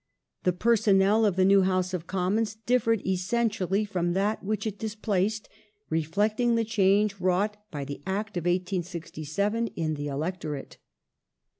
The 0.45 0.51
personnel 0.51 1.25
of 1.27 1.35
the 1.35 1.45
new 1.45 1.61
House 1.61 1.93
of 1.93 2.07
Commons 2.07 2.55
differed 2.65 3.05
essentially 3.05 3.85
from 3.85 4.13
that 4.13 4.43
which 4.43 4.65
it 4.65 4.79
displaced, 4.79 5.47
reflecting 5.91 6.55
the 6.55 6.65
change 6.65 7.19
wrought 7.19 7.57
by 7.69 7.85
the 7.85 8.01
Act 8.07 8.35
of 8.35 8.45
1867 8.45 9.67
in 9.67 9.93
the 9.93 10.07
electorate. 10.07 10.79